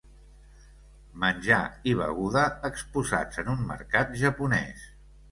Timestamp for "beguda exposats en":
1.99-3.51